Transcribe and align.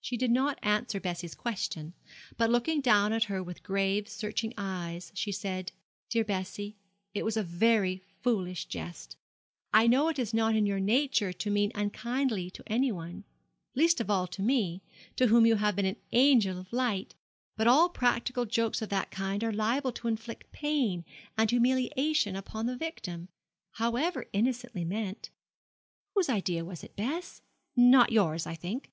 She 0.00 0.16
did 0.16 0.30
not 0.30 0.60
answer 0.62 1.00
Bessie's 1.00 1.34
question, 1.34 1.92
but, 2.36 2.48
looking 2.48 2.80
down 2.80 3.12
at 3.12 3.24
her 3.24 3.42
with 3.42 3.64
grave, 3.64 4.08
searching 4.08 4.54
eyes, 4.56 5.10
she 5.16 5.32
said, 5.32 5.72
'Dear 6.10 6.24
Bessie, 6.24 6.76
it 7.12 7.24
was 7.24 7.36
a 7.36 7.42
very 7.42 8.04
foolish 8.22 8.66
jest. 8.66 9.16
I 9.72 9.88
know 9.88 10.06
it 10.06 10.20
is 10.20 10.32
not 10.32 10.54
in 10.54 10.64
your 10.64 10.78
nature 10.78 11.32
to 11.32 11.50
mean 11.50 11.72
unkindly 11.74 12.52
to 12.52 12.62
anyone, 12.68 13.24
least 13.74 14.00
of 14.00 14.08
all 14.08 14.28
to 14.28 14.42
me, 14.42 14.80
to 15.16 15.26
whom 15.26 15.44
you 15.44 15.56
have 15.56 15.74
been 15.74 15.86
an 15.86 15.96
angel 16.12 16.56
of 16.60 16.72
light; 16.72 17.16
but 17.56 17.66
all 17.66 17.88
practical 17.88 18.44
jokes 18.46 18.80
of 18.80 18.90
that 18.90 19.10
kind 19.10 19.42
are 19.42 19.50
liable 19.52 19.90
to 19.90 20.06
inflict 20.06 20.52
pain 20.52 21.04
and 21.36 21.50
humiliation 21.50 22.36
upon 22.36 22.66
the 22.66 22.76
victim 22.76 23.28
however 23.72 24.26
innocently 24.32 24.84
meant. 24.84 25.30
Whose 26.14 26.28
idea 26.28 26.64
was 26.64 26.84
it, 26.84 26.94
Bess? 26.94 27.42
Not 27.74 28.12
yours, 28.12 28.46
I 28.46 28.54
think?' 28.54 28.92